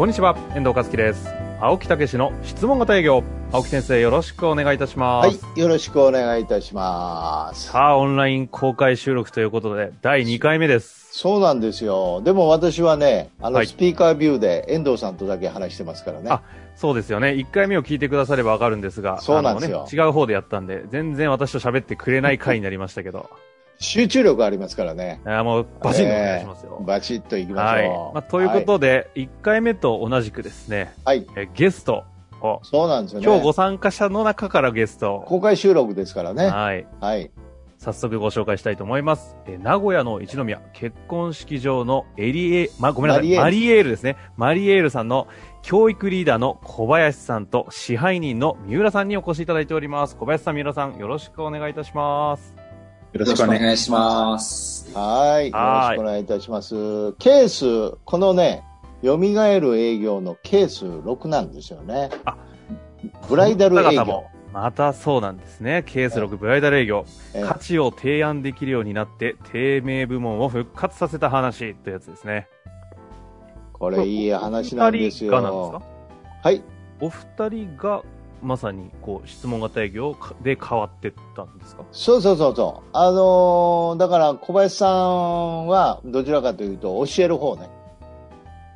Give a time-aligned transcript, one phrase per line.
[0.00, 1.28] こんにちは、遠藤和樹です。
[1.60, 3.22] 青木武の質問型営業。
[3.52, 7.68] 青木先生、よろしくお願いいたしまはいす。、よろしくお願いいたします。
[7.68, 11.10] さあ、オンライン公開収録ということで、第2回目です。
[11.12, 12.22] そうなんですよ。
[12.24, 16.30] でも私はね、あの、はいスピーカービューで遠藤さんとだけ話してますからね。
[16.30, 16.40] あ
[16.76, 17.32] そうですよね。
[17.32, 23.28] 1回目を聞いてくださればわかるんですが、そうなんですよね、違う方でやったんで、全然私と喋ってくれない回になりましたけど、
[23.80, 25.20] 集中力ありますからね。
[25.24, 26.76] あーもうバシッとお願いしますよ。
[26.80, 27.84] えーバチッといきまはい。
[27.84, 28.14] しょう。
[28.14, 31.18] まあ、ということで、1回目と同じくですね、はい。
[31.18, 31.26] はい。
[31.36, 32.04] えゲスト
[32.42, 33.26] を、そうなんですよね。
[33.26, 36.46] 今日ご参加者の中からゲストを、公開収録ですからね。
[36.46, 36.86] はい。
[37.00, 37.30] はい。
[37.78, 39.34] 早速ご紹介したいと思います。
[39.46, 44.16] えー名古屋の一宮結婚式場のエリエ、ま、ごめんなさい、ママリエールですね。
[44.36, 45.26] マリエールさんの
[45.62, 50.16] 教育リーダーの小林さんと支配人の三浦さんにお越しいただいております。
[50.16, 52.59] 小林さん、三浦さん、よろしくお願いいたします。
[53.12, 54.88] よろしくお願いします。
[54.96, 55.50] はい。
[55.50, 57.12] よはいろしくお願いいたします。
[57.14, 58.62] ケース、このね、
[59.02, 62.10] 蘇る営業のケース6なんですよね。
[62.24, 62.36] あ
[63.28, 65.82] ブライダル営業またそうなんですね。
[65.86, 67.04] ケース6ブライダル営業。
[67.34, 72.48] えー価値を提案できるようになって、低迷部門を復活させた話というやつですね。
[73.72, 75.32] これいい話なんですよ。
[75.34, 75.82] お二人がなんですか？
[76.42, 76.62] はい。
[77.00, 78.02] お二人が、
[78.42, 81.84] まさに、こう、質問型営業で変わってったんですか？
[81.92, 82.88] そうそうそうそう。
[82.92, 87.68] あのーだから小林さんはどちらかというと教える方ね。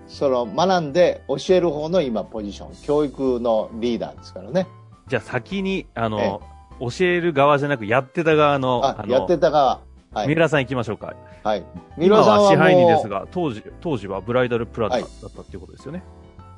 [0.07, 2.75] その学んで教える方の今ポジション。
[2.83, 4.67] 教育のリーダーですからね。
[5.09, 6.43] じゃあ先に、あえの、
[6.81, 9.81] 教える側じゃなく、やってた側の、あ、の、やってた側。
[10.13, 10.29] はい。
[10.29, 11.15] 三浦さん行きましょうか。
[11.43, 11.65] はい。
[11.97, 16.03] 三今浦さんはは支配人ですもが、当時、当時はブライダルプラザはいだったっていうことですよね。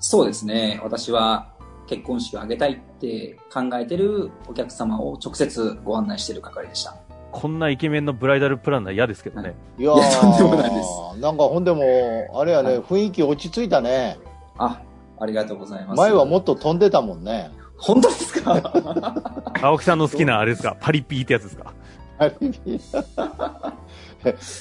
[0.00, 0.80] そうですね。
[0.84, 1.48] 私は
[1.86, 6.96] 結婚式を挙げたいって考えてるお客様を直接ご案内している係でした。
[7.32, 9.54] こんなイケメンのブライダルプランナー嫌ですけどね。
[9.78, 14.18] う、いやいやとんでもないでーなんかほんでも、あれやね、はい雰囲気落ち着いたね。
[14.58, 14.80] あ、
[15.20, 15.98] ありがとうございます。
[15.98, 17.50] 前はもっと飛んでたもんね。
[17.76, 19.52] 本当ですか？
[19.60, 20.76] 青木さんの好きなあれですか？
[20.80, 21.74] パリピーってやつですか？
[22.18, 22.32] あれ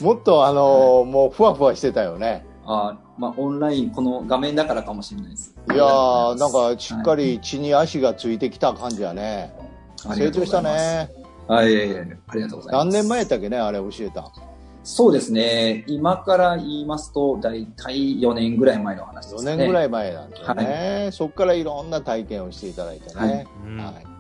[0.02, 2.46] もっとあのーもうふわふわしてたよね。
[2.66, 5.56] あまあ、オンライン、この画面だからかもしれないです。
[5.72, 9.54] いやー、なんかしっかりり地に足がついてきた感じやね。
[9.98, 10.62] 成長した。
[10.62, 11.10] ね。
[11.48, 12.86] はい、いえいえありがとうございます。
[12.86, 14.32] 何年前やったっけね、あれ教えた。
[14.84, 15.84] そうですね。
[15.88, 19.58] 今から言いますと、だいたい4年ぐらい前の話で4すね。
[19.58, 19.86] 年ぐらい。
[19.88, 21.10] い前なんですよね。
[21.12, 23.22] そっからいろんな体験をしていただいてね。
[23.22, 24.16] はいうんはい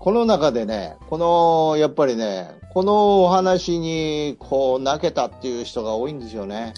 [0.00, 6.72] この中でね、この、やっぱりね、このお話に、こう、泣けたっていう人が多いんですよね。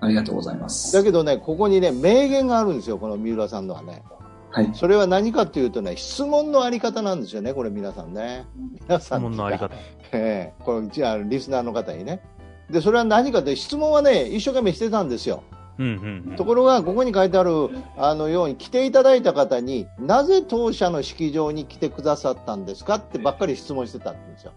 [0.00, 0.92] ありがとうございます。
[0.92, 4.02] だけどね、ここにね、名言があるんですよ、この三浦さんのはね。
[4.50, 4.70] はい。
[4.74, 8.46] それは何かっていうとね、質問のあり方なんですよね、これ皆さんね。
[8.80, 9.74] 皆さ質ん問のあり方。
[10.12, 12.20] ええこれ、じゃあ、リスナーの方にね。
[12.70, 15.42] で、それは何かって、質問はね、一生懸命してたんですよ。
[15.78, 24.52] うんうんところが、ここに書いてある、あのように、来ていただいた方に、なぜ当社の式場に来てくださったんですかってばっかり質問してたんですよ。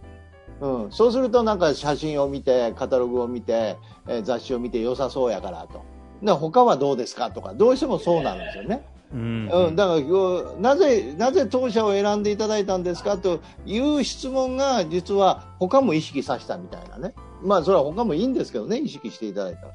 [0.64, 0.92] うん。
[0.92, 5.84] そうすると、なんか写真を見て、カタログを見て、えー雑誌を見て良さそうやからと。
[6.22, 8.86] で、他はどうですかとか、どうしてもそうなるんですよね。
[9.14, 9.50] うん。
[9.52, 17.14] うん、だからなぜ、なぜ当社を選んでいただいたんですかという質問が、実は他も意識させたみたいなね。
[17.42, 19.68] まあ、それは他もいいんですけどね、意識していただいたら。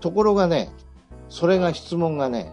[0.00, 0.72] ところがね、
[1.28, 2.52] それが質問がね、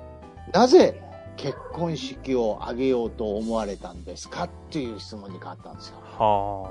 [0.53, 1.01] なぜ
[1.37, 5.95] 結婚式を挙げようと思われたんですかっていう質問に変わったんですよ。
[6.19, 6.67] は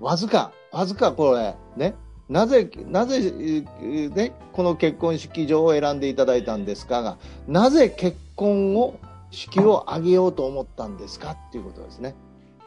[0.00, 1.94] わずか、わずかこれ、ね。
[2.28, 8.98] なぜ、なぜ、えーね、この結婚式場を選んでいただいたんですかが、なぜ結婚を、
[9.30, 12.14] 式を挙げようと思ったんですかっていうことですね。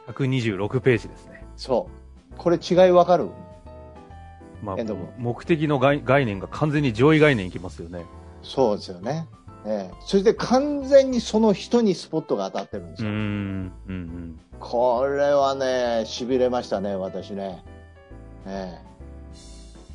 [0.06, 0.12] あ。
[0.12, 1.44] 126ページですね。
[1.56, 1.88] そ
[2.32, 2.34] う。
[2.36, 3.28] これ違いわかる？
[4.62, 4.76] まあ
[5.18, 8.04] 目的の概概念が完全に上位概念いきますよね。
[8.42, 9.26] そうですよね。
[9.66, 13.10] ええそして完全にその人にスポットが当たってるんですよ。
[13.10, 13.16] うん。
[13.16, 14.40] うんうん。
[14.58, 17.62] これはね、痺れましたね、私ね。
[18.46, 18.90] ええ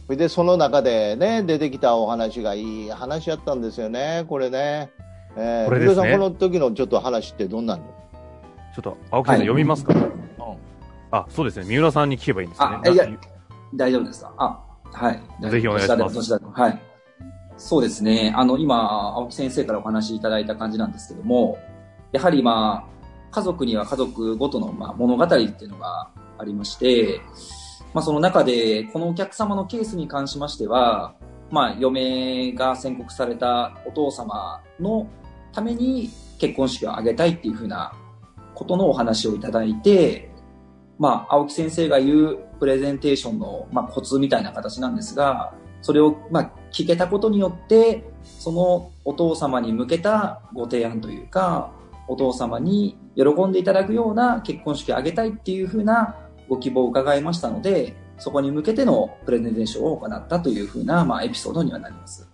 [0.06, 4.92] それで、その中でね、出てきたお話がいい話やったんですよね、これね。
[5.36, 7.84] ええこれですね皆さん、この時のちょっと話ってどんなの
[8.76, 10.26] ちょっと、青木さんはい読みますか、うん
[11.12, 11.66] あ、そうですね。
[11.66, 12.80] 三浦さんに聞けばいいんですよね。
[12.86, 13.08] あいや
[13.74, 14.34] 大丈夫ですか？
[14.38, 14.60] あ、
[14.92, 15.50] はい。
[15.50, 16.82] ぜひお願いしますはい。
[17.58, 18.34] そうですね。
[18.36, 21.58] あの、今、青木先生からお話しいただいた感じなんですけども、
[22.12, 22.96] やはりまあ、
[23.32, 27.22] 家族には家族ごとの、まあ、物語っていうのがありまして、
[27.94, 31.16] まあ、その中で、このお客様のケースに関しましては、
[31.50, 35.08] まあ、嫁が宣告されたお父様の
[35.54, 36.10] ために
[36.40, 37.94] 結婚式を挙げたいっていうふうな
[38.54, 40.30] ことのお話をいただいて、
[40.98, 51.72] まあ、青木先生が言うプレゼンテーションの、まあ、コツみたいな形なんですが、それを、まあ、聞けたことによって、そのお父様に向けたご提案というか、
[52.10, 56.18] お父様に喜んでいただくような結婚式を挙げたいっていうふうな
[56.50, 62.30] ご希望を伺いましたので、そこに向けてのプレゼンテーションを行ったというふうな、まあ、エピソードにはなります。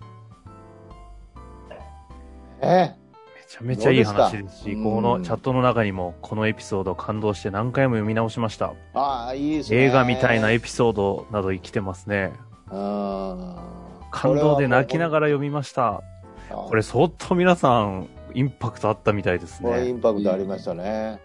[2.62, 2.96] え
[3.36, 4.84] めちゃめちゃいい話ですし、すか？
[4.84, 8.74] このチャットの中にもこのエピソード感動して何回も読み直しました。
[8.94, 9.78] ああ、いいですね。
[9.84, 12.34] 映画みたいなエピソードなど生きてますね。
[12.72, 13.81] うん
[14.12, 16.04] 感動で泣きながら読みました。
[16.50, 19.70] これ相当皆さんインパクトあったみたいですね。
[19.70, 21.20] これインパクトありましたね。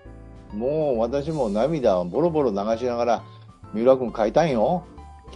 [0.55, 3.23] もう私も涙をボロボロ流しながら、
[3.75, 4.85] 三浦君書いたんよ。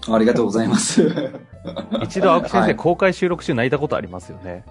[0.08, 1.10] ありがとうございます。
[2.02, 4.64] 一度青木先生、はい公開収録中泣いたことありますよね。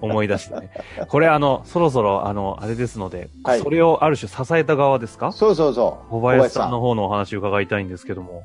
[0.00, 0.70] 思い出してね。
[1.08, 5.32] これあの、そろそろあの、あれですので、はいそれをある種支えた側ですか？
[5.32, 6.10] そうそうそう。
[6.10, 8.42] 小林さんの方のお話を伺いたいんですけども。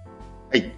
[0.49, 0.71] はい。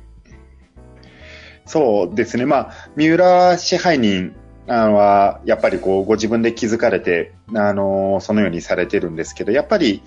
[1.65, 2.45] そうですね。
[2.45, 4.35] まあ、三浦支配人
[4.67, 10.01] は、やっぱりこう、ご自分で気づかれて、あの、そのようにされてるんですけど、やっぱり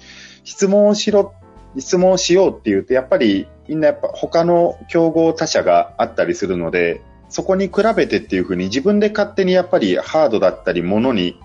[0.44, 1.35] 質問しろ、
[1.79, 11.41] 質問しようっていうと、やっぱりみんなやっぱ他の競合他社があったりするので、そこに比べてっていうふうに自分で勝手にやっぱりハードだったり、ものに、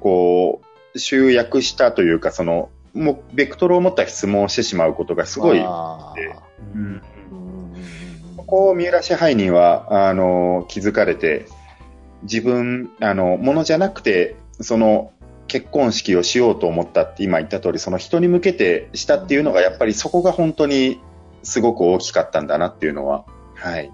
[0.00, 0.60] こ
[0.94, 6.43] う、集約したというか、その、もう、ベクトルを持った質問をしてしまうことがすごい、あーうんうん
[8.46, 11.46] ここを三浦支配人は、あの、気づかれて、
[12.22, 15.12] 自分、あの、ものじゃなくて、その、
[15.46, 21.00] 結婚式をしようと思ったって今言った通り、その人に向けてしたっていうのが、やっぱりそこが本当に
[21.42, 23.24] すごく大きかったんだなっていうのは、
[23.54, 23.90] はい。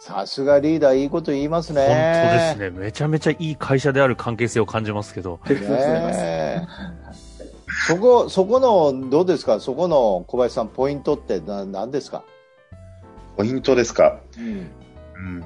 [0.00, 1.86] さすがリーダー、いいこと言いますね。
[1.86, 2.80] 本当ですね。
[2.80, 5.38] めちゃめちゃいい会社である関係性を感じますけど。
[7.86, 9.60] そこ、そこの、どうですか？
[9.60, 12.24] そこの小林さん、ポイントってな何ですか、
[13.36, 14.20] ポイントですか？
[14.38, 14.48] うん、う
[15.40, 15.44] ん。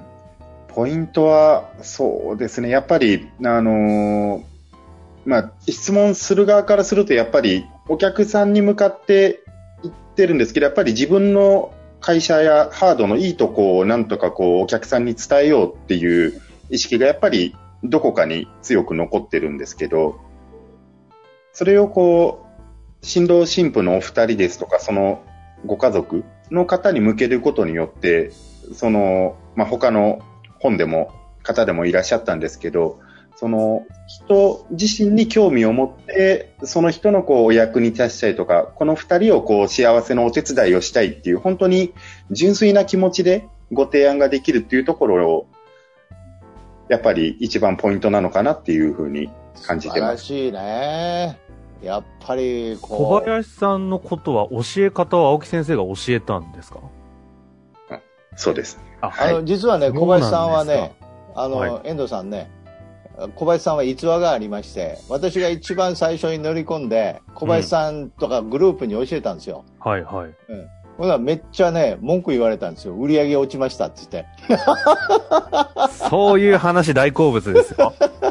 [0.68, 2.68] ポイントは、そうですね。
[2.68, 4.42] やっぱり、あのー
[5.24, 9.42] まあ、質問する側からすると、やっぱり、お客さんに向かって
[9.82, 16.40] 言ってるんですけど、やっぱり自分の会社やハードのいいとこをなんとかこう、お客さんに伝えようっていう
[16.70, 20.20] 意識がやっぱりどこかに強く残ってるんですけど、
[21.52, 22.46] それをこう、
[23.02, 25.22] 新郎新婦のお二人ですとか、その
[25.64, 28.30] ご家族の方に向けることによって、
[28.74, 30.20] その、まあ、他の
[30.58, 31.12] 本でも、
[31.42, 32.98] 方でもいらっしゃったんですけど、
[33.36, 41.92] その人自身に興味を持って、その人のこうお役に立ちたいとか、この二人をこう幸せのお手伝いをしたいっていう、本当に
[42.30, 45.46] 純粋な気持ちでご提案ができるっていうところを、
[46.88, 49.28] やっぱり一番ポイントなのかなっていうふうに
[49.62, 50.24] 感じてます。
[50.24, 51.45] 素晴らしいね。
[51.82, 56.80] やっぱり、こ小う、林さんのことは教え方は青木先生が教えたんですか？
[58.36, 58.78] そうです。
[59.00, 60.94] あ、あの、実はね、小林さんはね、
[61.34, 62.50] あの、は遠藤さんね、
[63.34, 69.64] 小林さんは逸話がありまして、私が一番最初に乗り込んで、小林さんとかグループに教えたんですよ。
[69.80, 70.34] はいはい。
[70.98, 72.94] ほら、めっちゃね、文句言われたんですよ。
[72.94, 74.58] 売り上げ落ちましたって言って。
[76.10, 77.92] そういう話大好物ですよ。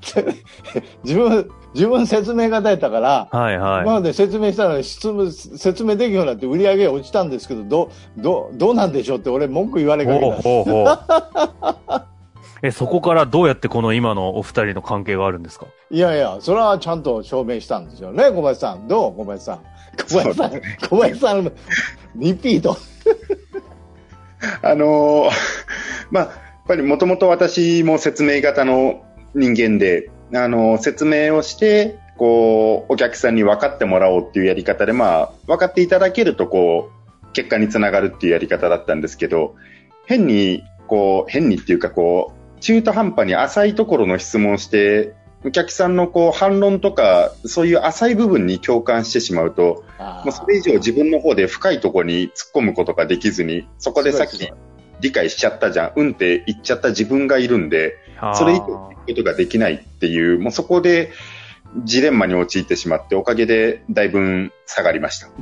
[1.04, 3.82] 自分、自分説明が出たから、はいはい。
[3.82, 7.84] 今まで説明したの問、説明できるようになって売り上げ落ちたんですけど、ど
[8.18, 10.42] う、どう、どうなんでしょうって俺文句言われかけほうた。
[10.42, 12.02] ほうほう。
[12.62, 15.66] え、そこからどうやってこの今のお二人の関係があるんですか？
[15.90, 18.88] いやいや、それはちゃんと証明したんですよね、小林さん。
[18.88, 19.14] どう？
[19.16, 19.60] 小林さん。
[20.08, 21.52] 小林さん、小林さん、
[22.16, 22.76] リピート。
[24.62, 25.30] あのー
[26.10, 26.32] まあ、やっ
[26.68, 29.00] ぱりもともと私も説明型の
[29.36, 36.90] 人間で、あのー説明をして、こう、お客さんに分かってもらおうっていうやり方で、まあ、分かっていただけると、こ
[37.22, 39.54] う、結果につながるっていうやり方だったんですけど、
[40.06, 45.14] 変に、こう、変にっていうか、こう、中途半端に浅いところの質問をして、
[45.44, 54.50] お客さんのこう反論とか、そういう浅い部分に共感してしまうと、あもうそれ以上自分の方で深いところに突っ込むことができずに、そこでさっき
[55.00, 57.96] 理解しちゃったじゃん、うんって言っちゃった自分がいるんで、
[58.34, 61.12] それ以上ことができないっていう、もうそこで
[61.84, 65.28] ジレンマに陥ってしまって、おかげでだいぶ下がりました。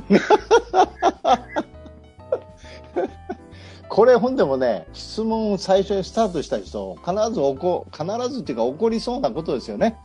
[3.87, 9.97] これほんでもね、質問を最初にスタートした人、必ず起こ、必ずっていうか起こりそうなことですよね。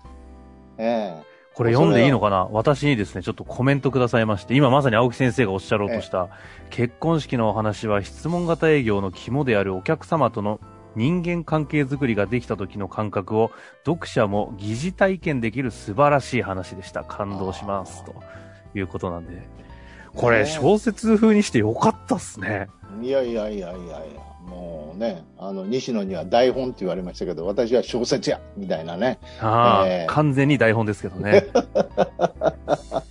[0.79, 1.23] ええ。
[1.55, 2.47] これ読んでいいのかな？
[2.53, 6.29] 私にですね、ちょっとコメントくださいまして、今まさに青木先生がおっしゃろうとした、
[6.71, 10.61] 結婚式のお話は質問型営業の肝であるお客様との
[10.97, 13.51] 人間関係づくりができた時の感覚を
[13.85, 17.05] 読者も疑似体験できる素晴らしい話でした。
[17.05, 18.05] 感動します。
[18.05, 18.15] と
[18.75, 19.43] いうことなんで。
[20.15, 22.69] これね小説風にしてよかったっすね。
[23.01, 24.01] いやいやいやいやいや、
[24.47, 29.19] もうね、あの、西野には台本って言われましたけど、私は小説やみたいなね。
[29.41, 31.47] ああ、ええ完全に台本ですけどね。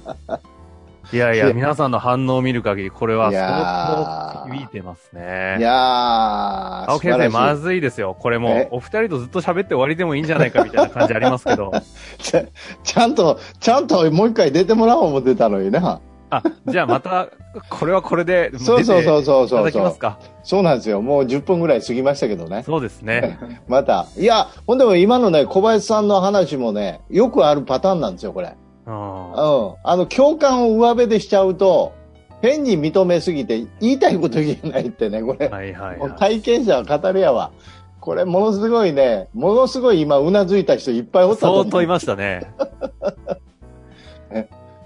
[1.11, 5.57] いやいや、皆さんの反応を見る限り、これは相ー当響いてますね。
[5.59, 8.15] いやー、青木先生、まずいですよ。
[8.19, 11.71] これもお二人とずっと喋って終わりでもいいんじゃないかみたいな感じありますけど。
[12.19, 12.43] ちゃ
[12.83, 15.99] ちゃんと、ちゃんともう一回出てもらおう思ってたのにな。
[16.31, 17.29] あ、じゃあまた、
[17.69, 20.19] これはこれで、そうそうそうそうそういただきますか。
[20.43, 21.01] そうなんですよ。
[21.01, 22.61] もう10分ぐらい過ぎましたけどね。
[22.63, 23.39] そうですね。
[23.67, 24.05] また。
[24.15, 28.55] いや、ほんでも今のね、小林さんの話もね、よくあるパターンなんですよ、これ。
[28.89, 29.35] うんう
[29.73, 29.75] ん。
[29.83, 31.93] あの、共感を上辺でしちゃうと、
[32.41, 35.47] 変に認めすぎて言いたいこと言えないってね、これ。
[35.47, 36.11] はいはいはい。
[36.13, 37.51] 体験者は語るやわ。
[37.99, 41.63] これ、ものすごいね、ものすごい今、うなずいた人いっぱいおったと。
[41.63, 42.51] 相当いましたね。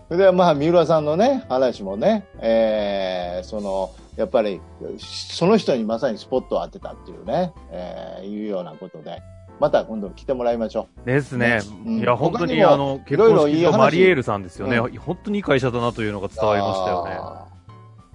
[0.10, 4.62] それでまあ、三浦さんのね、話もね、えー、その、やっぱり、
[5.00, 9.22] その人にまさにスポットを当てたっていうね、えー、いうようなことで、
[9.60, 11.60] また今度来てもらいましょですね。
[11.86, 14.77] うんいや、本当に、あの、結いろいろ婚式場マリエールさんですよね。
[14.77, 16.29] う本当にいい会社だなというのがう。
[16.29, 17.43] 伝わりましたよね。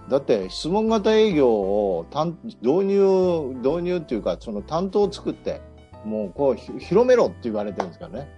[0.09, 5.61] だって、質問型営業を担導入、導入っていうか、その担当を作って、
[6.05, 8.29] もうこう、ひ広めろって言われてるんですからね。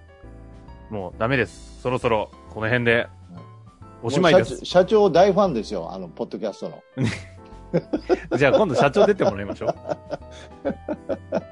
[0.91, 1.81] もうダメです。
[1.81, 3.07] そろそろ、この辺で、
[4.03, 4.65] おしまいです。
[4.65, 6.83] 社長大ファンですよ、あの、ポッドキャストの。
[8.37, 9.75] じゃあ今度社長出てもらいましょう。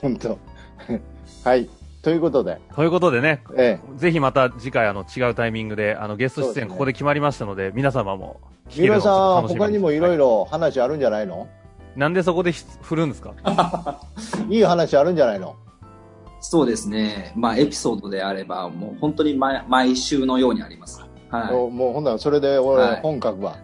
[0.00, 0.38] 本当。
[1.44, 1.68] はい。
[2.02, 10.28] ということで、ということでね、えぜひまた次回あの違うタイミングであのゲスト出演ここで決まりましたので、皆様もえ、聞けるのさん、他にもいろいろ。
[10.40, 11.48] ろ話あるんじゃないの？
[11.96, 13.34] なんでそこでひ振るんですか？
[14.48, 15.56] いい話あるんじゃないの？
[16.40, 17.32] そうですね。
[17.34, 21.04] まあ、エピソードであれば、もう本当に毎毎週のようにあります。
[21.30, 21.54] はい。
[21.54, 23.56] おもうほんならそれで俺、はい本書くわ。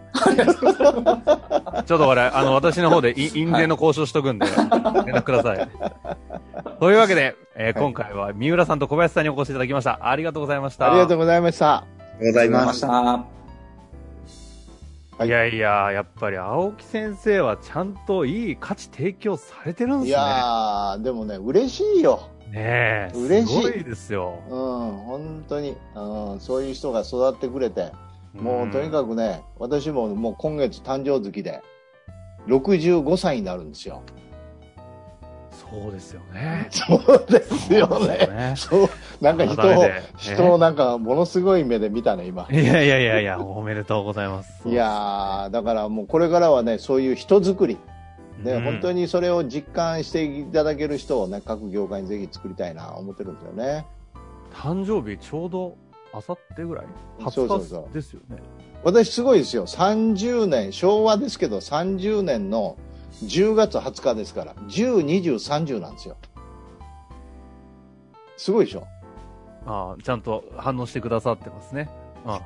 [1.85, 4.55] ちょっとこれ、あの、私の方でい印税の交渉しとくんで、連
[5.15, 5.69] 絡ください。
[6.79, 10.09] というわけで、えー今回は三浦さんと小林さんにお越しいただきました。
[10.09, 10.91] ありがとうございました。
[10.91, 11.85] ありがとうございました。
[12.19, 12.59] ございま。
[12.59, 12.87] ありがとうございますした。
[12.91, 13.35] はい
[15.23, 20.09] いやいや、やっぱり青木先生はちゃんといい価値提供されてるんですね。
[20.09, 22.27] いやー、でもね、嬉しいよ。
[22.55, 24.39] ねえ、嬉しいすごいですよ。
[24.49, 24.57] うん、
[25.03, 25.75] 本当に。
[25.93, 27.91] うん、そういう人が育ってくれて、
[28.33, 31.61] もうとにかくね、私ももう今月誕生月で、
[32.47, 34.01] 65歳になるんですよ。
[35.51, 36.67] そうですよね。
[36.71, 38.07] そうですよね。
[38.07, 39.85] ねそう、なんか人を
[40.17, 42.47] 人をなんかものすごい目で見たね、今。
[42.49, 44.69] いやいやいやいや、おめでとうございます。
[44.69, 47.77] いやー、だからもうこれからはね、そういう人作り、
[48.43, 53.85] ね、うん本当にそれを実感していただける人をね、各業界にぜひ作りたいな、思ってるんですよね。
[54.53, 55.77] 誕生日ちょうど、
[56.13, 56.85] あさってぐらい？
[57.31, 58.37] そうそう ?20 そう日ですよね。
[58.83, 59.65] 私すごいですよ。
[59.65, 62.77] 30年、昭和ですけど30年の
[63.23, 66.17] 10月20日ですから、10、20、30なんですよ。
[68.37, 68.85] すごいでしょ？
[69.65, 71.89] ああ、ちゃんと反応してくださってますね。
[72.25, 72.41] あ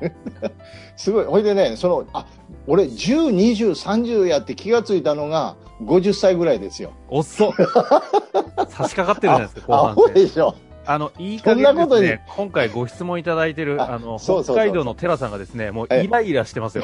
[0.97, 1.25] すごい。
[1.25, 2.25] ほいでね、その、あ、
[2.67, 6.91] 俺10、20、30やって気がついたのが50歳ぐらいですよ。
[7.09, 7.53] 遅っ
[8.69, 10.03] 差し掛かってるじゃないですか、後ア半戦。
[10.07, 10.55] ホでしょ。
[10.85, 16.83] あの、いい加減ですね、今回ご質問いただいてる、ああの、そうそうそう北海道の寺さんがですね、もうええイライラしてますよ。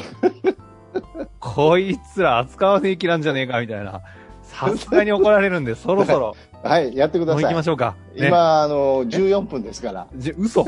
[1.40, 4.02] こいつら扱わねえ気なんじゃねえか、みたいな。
[4.44, 7.54] さすがに怒られるんで、 そろそろ、はい、やってくだもう行さい。
[7.54, 7.96] きましょうか。
[8.16, 10.08] ね、今、あの、14分ですから。
[10.16, 10.66] じ嘘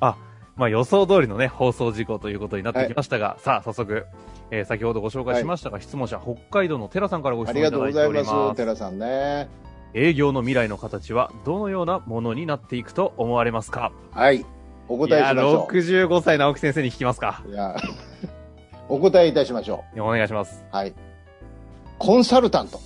[0.00, 0.16] あ、
[0.56, 4.06] まあ予想通りのね、放送事項ということになってきましたが、さあ、早速、
[4.50, 8.56] えー先ほどご紹介しましたが、質問者、北海道の寺さんからご質ありがとう問いただいてございます、おります。
[8.56, 9.48] 寺さんね。
[9.94, 13.92] 営業の未来の形はどのようなものになっていくと思われますか？
[14.12, 14.44] はい。
[14.88, 17.42] お答えしましょ65歳の青木先生に聞きますか。
[17.46, 17.50] う。
[17.50, 17.74] いや、
[18.88, 20.62] お答えいたしましょお願いします。
[20.72, 20.76] う。
[20.76, 20.94] はい。
[21.98, 22.78] コンサルタント。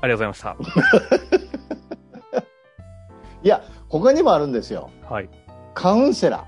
[0.00, 0.56] ありがとうございま
[3.46, 4.90] いや、他にもあるんですよ。
[5.08, 5.28] はい。
[5.72, 6.44] カウンセラ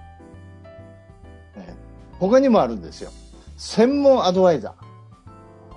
[1.54, 1.60] ー。
[1.60, 1.76] ね
[2.18, 3.12] 他にもあるんですよ。
[3.56, 4.72] 専門アドバイザー。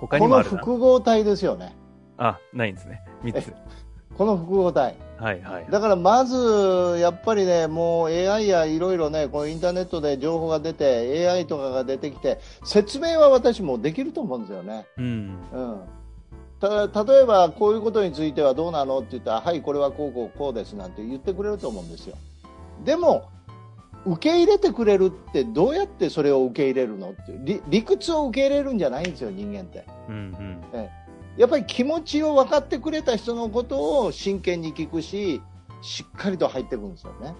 [0.00, 0.58] の他にもあるな。
[0.58, 1.76] 複合体ですよね。
[2.18, 3.02] あ、ないんですね。
[3.22, 3.54] 3つ。
[4.18, 4.96] この複合体。
[5.16, 5.66] はいはい。
[5.70, 14.86] だからまず、やっぱりね、もう AI やいろいろね、このインターネットで情報が出て、AI とかが出てきて、説明は私もできると思うんですよね。
[14.98, 15.38] うん。
[15.52, 15.80] うん。
[16.62, 22.16] た例えば、こういうことについてはどうなのって言ったら、はい、これはこうこうこうですなんて言ってくれると思うんですよ。
[22.84, 23.28] でも、
[24.04, 29.84] 受け入れてくれるってどうやってそれを受け入れるのって理理屈を受け入れるんじゃないんですよ、人間って。
[30.08, 30.88] うんうん。
[31.36, 35.40] やっぱり気持ちを分かってくれた人のことを真剣に聞くし、
[35.80, 37.34] しっかりと入ってくるんですよね。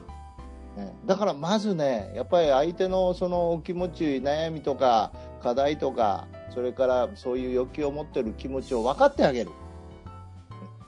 [0.76, 5.12] ねだからまずね、やっぱり相手のそのお気持ち、悩みとか
[5.42, 9.50] 課題とか、それからそういう欲求を持ってる気持ちを分かってあげる。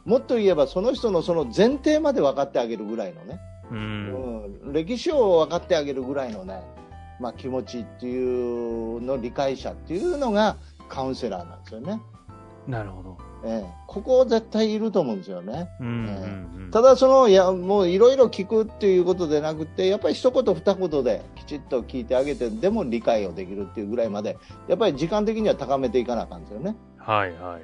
[0.04, 4.58] もっと言えばその人のその前提まで分かってあげるぐらいのね、うん。
[4.66, 6.62] うん、歴史を分かってあげるぐらいのね、
[7.20, 10.56] まあ、気持ちっていうの理解者っていうのが
[10.88, 12.00] カウンセラーなんですよね。
[12.66, 13.18] なるほど。
[13.46, 15.68] ええ、ここ絶対いると思うんですよね。
[15.80, 16.70] うんうんうん。
[16.70, 27.62] ただそのいやもういろいろ聞くっていうことでなくてやっぱり一言二言できちっと聞いてあげてでも理解をできるっていうぐらいまでやっぱり時間的には高めていかなあかんですよねはいはいはい。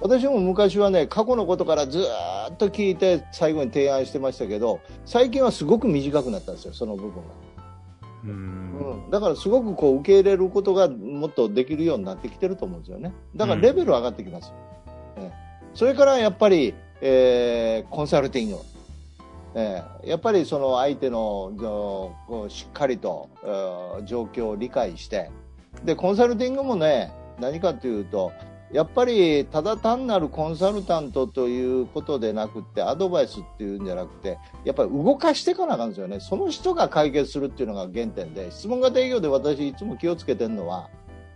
[0.00, 7.20] 私も昔はね過去のことからずーっと聞いて最後に提案してましたけど最近はすごく短くなったんですよその部分が、
[8.24, 8.26] う。
[8.28, 14.70] うんん、だからすごくこう受け入れることがもっとできるようになってきてると思うんですよねだからレベル上がってきます、ええ
[15.74, 18.58] それからやっぱり、えーコンサルティング。
[19.54, 22.14] えーやっぱりその相手の
[22.48, 23.28] しっかりと、
[24.04, 25.30] 状況を理解して。
[25.84, 28.32] でコンサルティングもね何かというと
[28.72, 36.20] やっぱりただ単なるコンサルタントということでなくてアドバイスっていうんじゃなくてやっぱり動かしていかなあかんですよね。
[36.20, 40.88] その人が解決するっていうのが原点で質問型営業で私いつも気をつけてるのは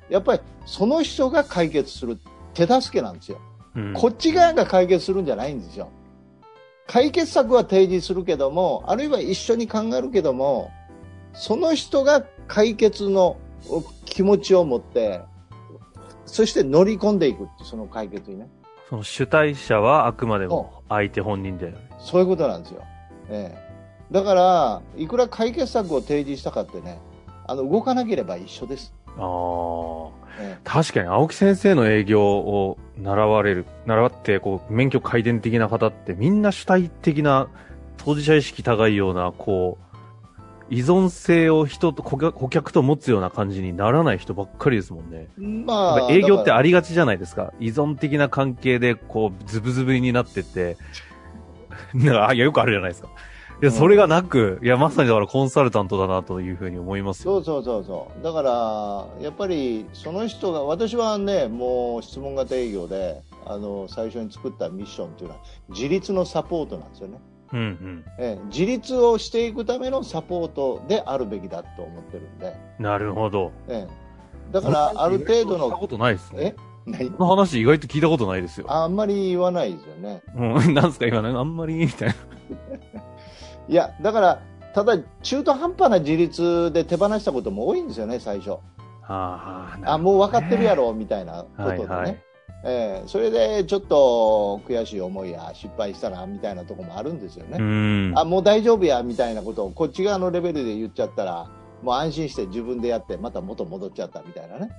[0.08, 2.18] やっぱりその人が解決する
[2.52, 3.40] 手助けなんですよ。
[3.76, 5.88] うんこっち側が解決するんじゃないんですよ。
[6.86, 10.70] 解決策は提示するけども、あるいは一緒に考えるけども、
[11.32, 13.36] その人が解決の
[14.04, 15.22] 気持ちを持って、
[16.26, 18.48] そして乗り込んでいくって、その解決にね。
[18.88, 21.74] その主体者はあくまでも相手本人で。
[21.98, 22.82] そういうことなんですよ。
[23.30, 23.64] ええ。
[24.12, 27.00] だから、いくら解決策を提示したかってね、
[27.46, 28.94] あの、動かなければ一緒です。
[29.16, 30.23] ああ。
[30.38, 37.48] え確かに青木先生の営業を習われる、習って、こう、免許改伝的な方ってみんな主体的な、
[37.96, 39.84] 当事者意識高いような、こう、
[40.70, 45.28] 依存性を人と顧客顧客と持つような感じにならない人ばっかりですもんね。
[45.38, 47.52] えまあ、営業ってありがちじゃないですか。
[47.60, 50.76] 依存的な関係で、こう、ズブズブになってって、
[51.92, 53.08] なんか、あいや、よくあるじゃないですか。
[53.62, 57.40] いや、それがなく、いや、まさにだからコンサルタントだなというふうに思いますよ。
[57.40, 58.24] そうそうそうそう。
[58.24, 67.20] だから、やっぱり、その人が、私はね、もう質問型営業で、あの、最初に作ったミッションっていうのは、自立のサポートなんですよね。
[67.52, 68.04] うんうん。
[68.18, 73.52] ええ、自立をしていくためのサポートであるべきだと思ってるんで、なるほど。
[73.68, 76.56] ええ、だから、ある程度の、聞いたことないですえね。
[76.86, 77.10] 何？
[77.12, 78.66] この話意外と聞いたことないですよ。
[78.68, 80.22] あんまり言わないですよね。
[80.36, 82.14] うん、 なんすか今ね、あんまり、みたいな。
[83.68, 84.42] いや、だから、
[84.74, 88.58] ただ、中途半端な自立で手放したことも多いんですよね、最初。
[89.06, 91.86] ああ、もう分かってるやろ、みたいなことでね。
[91.86, 92.18] はいはい
[92.66, 97.58] ええそれでちょっと悔しい思いや失敗したなみたいなところもあるんですよね。
[97.60, 98.12] うん。
[98.16, 101.50] あもう大丈夫やみたいなことをこっち側のレベルで言っちゃったら
[101.82, 104.70] もう安心して自分でやってまた元戻っちゃったみたいなね。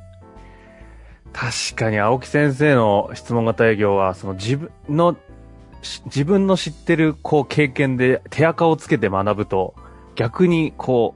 [1.32, 5.18] 確かに青木先生の質問型営業は、その自分の、し
[6.06, 9.76] 自分の知ってる、こう、経験で手垢をつけて学ぶと、
[10.16, 11.16] 逆に、こ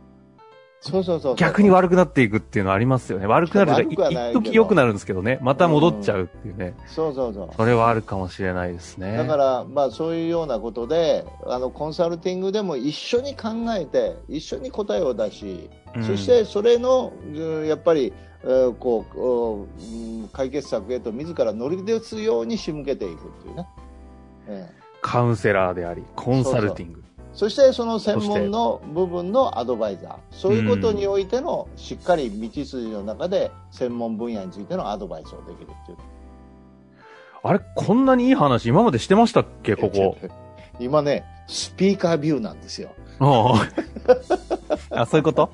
[0.81, 3.27] そうそうそうそうう、逆に悪くなっていくっていうのはありますよね。
[3.27, 3.95] 悪くなると一
[4.33, 6.73] 時良くなるんですけどね、また戻っちゃうっていうね。
[6.87, 7.49] そうそうそう。
[7.55, 9.17] それはあるかもしれないですね。
[9.17, 23.67] だから、まあ、そういうようなことであのコンサルティングでも一緒に考えて一緒に答えを出し、うんそしてそれのうんやっぱり、えーこう解決策へと自ら乗り出すように仕向けていくっていうね。
[24.49, 27.03] ええカウンセラーであり、コンサルティング。
[27.31, 35.97] そしてその専門の部分のアドバイザーそういうことにおいてのしっかり道筋の中で専門分野についてのアドバイスをできるっていう。
[37.43, 40.17] あれ、こんなにいい話今までしてましたっけ、ここ？
[40.81, 42.89] 今ねスピーカービューなんですよ。
[43.19, 45.49] あ そういうこと？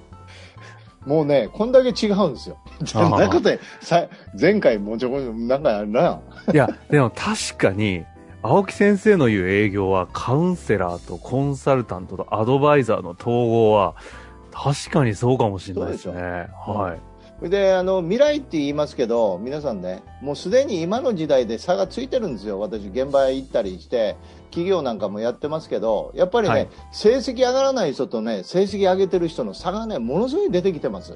[1.06, 2.58] もうね、こんだけ違うんですよ。
[2.96, 4.08] あははなことで、さ
[4.40, 6.20] 前回もうちょこなんかあるな。
[6.52, 8.04] いや、でも確かに、
[8.48, 13.96] 青木先生の言う営業はカウンセラーとコンサルタントとアドバイザーの統合は、
[14.52, 16.48] 確かにそうかもしれないですね。
[16.56, 16.96] は
[17.44, 17.50] い。
[17.50, 22.60] で、あの、未来って言いますけど、皆さんね、もうすでに今の時代で差がついてるんですよ。
[22.60, 24.16] 私、現場へ行ったりして、
[24.52, 31.16] 企業なんかもやってますけど、やっぱりね、はい成績上がらない人とね、成績上げてる人の差がね、ものすごい出てきてます。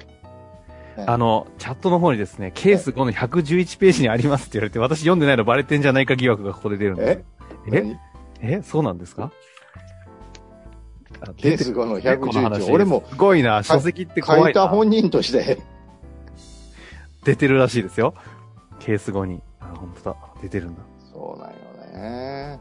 [0.96, 7.24] あの、チャットの方にですね、ケース5の111ページにありますって言われて、私読んでないのバレてんじゃないか疑惑がここで出るんです
[7.72, 7.96] え？
[8.42, 8.56] え？
[8.58, 8.62] え？
[8.62, 9.32] そうなんですか？
[11.20, 12.72] あケース5の出てるこの話111。
[12.72, 14.68] 俺もすごいな、書籍って書いた怖いな。
[14.68, 15.58] 本人として、
[17.24, 18.14] 出てるらしいですよ。
[18.78, 19.42] ケース5に。
[19.60, 20.16] あ、本当だ。
[20.42, 20.82] 出てるんだ。
[21.12, 21.54] そうなんよ
[21.92, 22.58] ね。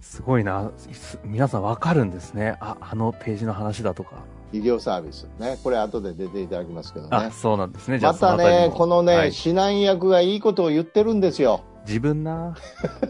[0.00, 0.72] すごいな。
[0.76, 2.56] す皆さんわかるんですね。
[2.60, 4.24] あ、あのページの話だとか。
[4.52, 5.26] 医療サービス。
[5.38, 5.58] ね。
[5.62, 7.30] これ後で出ていただきますけどあ、ね。
[7.30, 7.98] そうなんですね。
[7.98, 11.62] じゃあまたね、このね、はい指南役がいいことを言ってるんですよ。
[11.86, 12.54] 自分な。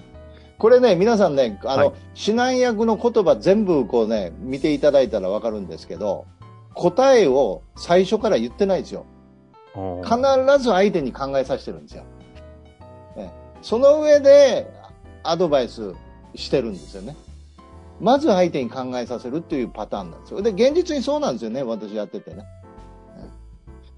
[0.59, 6.27] これね、皆さんね、あの、はい指南役の言葉全部こうね、見ていただいたらわかるんですけど、
[6.75, 9.07] 答えを最初から言ってないですよ。
[10.05, 12.05] 必ず相手に考えさせてるんですよ。
[13.17, 14.71] ねその上で
[15.23, 15.95] アドバイス
[16.35, 17.17] してるんですよね。
[18.03, 20.43] まず相手に考えさせるっていうパターンなんですよ。
[20.43, 22.39] で、現実にそうなんですよね、私やっててね。
[22.39, 22.45] ね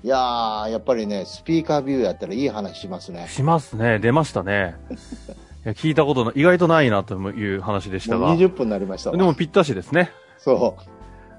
[0.02, 3.26] いやー、やっぱりね、スピーカービューやったらいい話しますね。
[3.28, 3.98] しますね。
[3.98, 4.76] 出ましたね。
[5.64, 8.36] いや聞いたことの意外とないなという話でしたが。
[8.36, 10.10] 20分になりましたわでもぴったしですね。
[10.36, 10.76] そ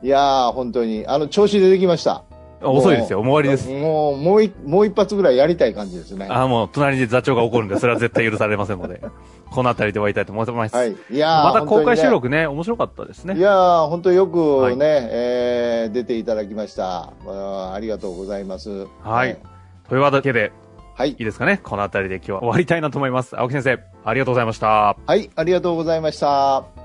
[0.01, 0.05] う。
[0.05, 2.23] いやー、本当に、あの、調子出てきました。
[2.65, 3.19] あ遅いですよ。
[3.21, 3.69] もう終わりです。
[3.69, 6.27] もう、もうい、もう一発ぐらいやりたい感じですね。
[6.29, 9.01] あ、もう隣で座長が起こるんで、それは絶対許されませんので。
[9.51, 10.75] この辺りで終わりたいと思います。
[10.75, 10.91] はい。
[11.11, 12.03] いやーまた公開収。
[12.03, 13.35] 本当にね録ね、面白かったですね。
[13.35, 14.77] いやー、本当よくね、はい
[15.11, 17.13] えー出ていただきました。
[17.27, 18.87] ありがとうございます。
[19.03, 19.37] はい。
[19.87, 20.51] というわけで、
[20.95, 21.23] はいいい。
[21.25, 21.59] ですかね？
[21.63, 23.39] この辺りで今日は終わりたいなと思います。
[23.39, 24.97] 青木先生、ありがとうございました。
[25.05, 26.84] はい、ありがとうございました。